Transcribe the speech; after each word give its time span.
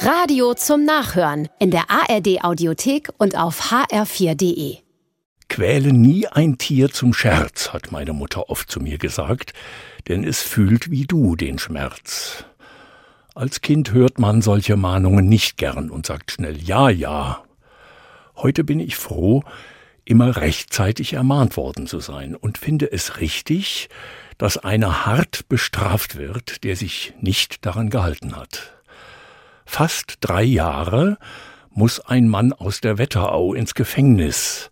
Radio 0.00 0.54
zum 0.54 0.84
Nachhören 0.84 1.48
in 1.58 1.72
der 1.72 1.90
ARD 1.90 2.44
Audiothek 2.44 3.08
und 3.18 3.36
auf 3.36 3.72
hr4.de. 3.72 4.76
Quäle 5.48 5.92
nie 5.92 6.28
ein 6.28 6.56
Tier 6.56 6.92
zum 6.92 7.12
Scherz, 7.12 7.72
hat 7.72 7.90
meine 7.90 8.12
Mutter 8.12 8.48
oft 8.48 8.70
zu 8.70 8.78
mir 8.78 8.98
gesagt, 8.98 9.54
denn 10.06 10.22
es 10.22 10.40
fühlt 10.40 10.92
wie 10.92 11.04
du 11.04 11.34
den 11.34 11.58
Schmerz. 11.58 12.44
Als 13.34 13.60
Kind 13.60 13.92
hört 13.92 14.20
man 14.20 14.40
solche 14.40 14.76
Mahnungen 14.76 15.28
nicht 15.28 15.56
gern 15.56 15.90
und 15.90 16.06
sagt 16.06 16.30
schnell 16.30 16.62
Ja, 16.62 16.90
ja. 16.90 17.42
Heute 18.36 18.62
bin 18.62 18.78
ich 18.78 18.94
froh, 18.94 19.42
immer 20.04 20.36
rechtzeitig 20.36 21.14
ermahnt 21.14 21.56
worden 21.56 21.88
zu 21.88 21.98
sein 21.98 22.36
und 22.36 22.56
finde 22.56 22.92
es 22.92 23.18
richtig, 23.18 23.88
dass 24.38 24.58
einer 24.58 25.06
hart 25.06 25.48
bestraft 25.48 26.14
wird, 26.14 26.62
der 26.62 26.76
sich 26.76 27.14
nicht 27.20 27.66
daran 27.66 27.90
gehalten 27.90 28.36
hat. 28.36 28.77
Fast 29.70 30.16
drei 30.22 30.42
Jahre 30.42 31.18
muss 31.70 32.00
ein 32.00 32.26
Mann 32.26 32.52
aus 32.54 32.80
der 32.80 32.96
Wetterau 32.96 33.52
ins 33.52 33.74
Gefängnis, 33.74 34.70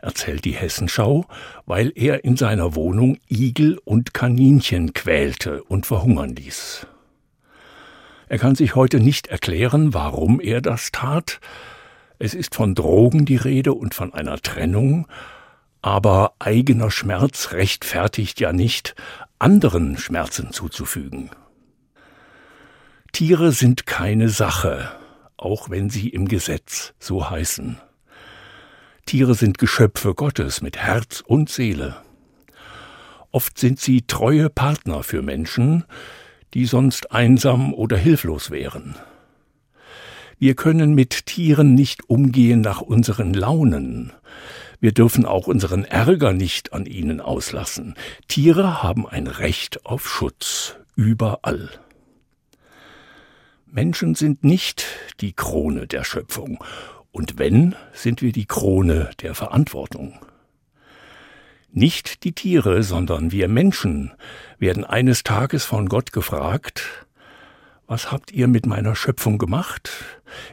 erzählt 0.00 0.44
die 0.44 0.52
Hessenschau, 0.52 1.26
weil 1.66 1.92
er 1.96 2.24
in 2.24 2.36
seiner 2.36 2.76
Wohnung 2.76 3.18
Igel 3.28 3.78
und 3.84 4.14
Kaninchen 4.14 4.94
quälte 4.94 5.64
und 5.64 5.86
verhungern 5.86 6.36
ließ. 6.36 6.86
Er 8.28 8.38
kann 8.38 8.54
sich 8.54 8.76
heute 8.76 9.00
nicht 9.00 9.26
erklären, 9.26 9.92
warum 9.92 10.40
er 10.40 10.62
das 10.62 10.92
tat. 10.92 11.40
Es 12.20 12.32
ist 12.32 12.54
von 12.54 12.76
Drogen 12.76 13.26
die 13.26 13.36
Rede 13.36 13.74
und 13.74 13.92
von 13.92 14.14
einer 14.14 14.38
Trennung, 14.38 15.08
aber 15.82 16.32
eigener 16.38 16.92
Schmerz 16.92 17.50
rechtfertigt 17.52 18.38
ja 18.40 18.52
nicht, 18.52 18.94
anderen 19.40 19.98
Schmerzen 19.98 20.52
zuzufügen. 20.52 21.28
Tiere 23.18 23.50
sind 23.50 23.84
keine 23.84 24.28
Sache, 24.28 24.92
auch 25.36 25.70
wenn 25.70 25.90
sie 25.90 26.08
im 26.08 26.28
Gesetz 26.28 26.94
so 27.00 27.28
heißen. 27.28 27.80
Tiere 29.06 29.34
sind 29.34 29.58
Geschöpfe 29.58 30.14
Gottes 30.14 30.62
mit 30.62 30.76
Herz 30.76 31.24
und 31.26 31.50
Seele. 31.50 31.96
Oft 33.32 33.58
sind 33.58 33.80
sie 33.80 34.02
treue 34.02 34.48
Partner 34.50 35.02
für 35.02 35.22
Menschen, 35.22 35.82
die 36.54 36.64
sonst 36.64 37.10
einsam 37.10 37.74
oder 37.74 37.96
hilflos 37.96 38.52
wären. 38.52 38.94
Wir 40.38 40.54
können 40.54 40.94
mit 40.94 41.26
Tieren 41.26 41.74
nicht 41.74 42.08
umgehen 42.08 42.60
nach 42.60 42.82
unseren 42.82 43.34
Launen. 43.34 44.12
Wir 44.78 44.92
dürfen 44.92 45.26
auch 45.26 45.48
unseren 45.48 45.84
Ärger 45.84 46.32
nicht 46.32 46.72
an 46.72 46.86
ihnen 46.86 47.20
auslassen. 47.20 47.96
Tiere 48.28 48.84
haben 48.84 49.08
ein 49.08 49.26
Recht 49.26 49.84
auf 49.86 50.08
Schutz 50.08 50.76
überall. 50.94 51.68
Menschen 53.70 54.14
sind 54.14 54.44
nicht 54.44 54.86
die 55.20 55.32
Krone 55.32 55.86
der 55.86 56.04
Schöpfung, 56.04 56.62
und 57.10 57.38
wenn, 57.38 57.74
sind 57.92 58.22
wir 58.22 58.32
die 58.32 58.46
Krone 58.46 59.10
der 59.20 59.34
Verantwortung. 59.34 60.18
Nicht 61.70 62.24
die 62.24 62.32
Tiere, 62.32 62.82
sondern 62.82 63.30
wir 63.30 63.48
Menschen 63.48 64.12
werden 64.58 64.84
eines 64.84 65.22
Tages 65.22 65.64
von 65.64 65.88
Gott 65.88 66.12
gefragt, 66.12 67.06
was 67.86 68.12
habt 68.12 68.32
ihr 68.32 68.48
mit 68.48 68.66
meiner 68.66 68.94
Schöpfung 68.94 69.38
gemacht? 69.38 69.90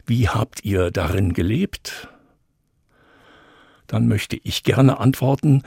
Wie 0.06 0.30
habt 0.30 0.64
ihr 0.64 0.92
darin 0.92 1.34
gelebt? 1.34 2.10
Dann 3.88 4.08
möchte 4.08 4.38
ich 4.38 4.64
gerne 4.64 5.00
antworten, 5.00 5.64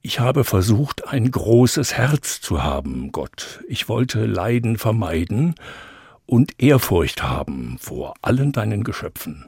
ich 0.00 0.20
habe 0.20 0.44
versucht, 0.44 1.08
ein 1.08 1.30
großes 1.30 1.94
Herz 1.94 2.40
zu 2.40 2.62
haben, 2.62 3.12
Gott. 3.12 3.60
Ich 3.68 3.88
wollte 3.88 4.26
Leiden 4.26 4.78
vermeiden 4.78 5.54
und 6.28 6.62
Ehrfurcht 6.62 7.22
haben 7.22 7.78
vor 7.80 8.14
allen 8.20 8.52
deinen 8.52 8.84
Geschöpfen. 8.84 9.46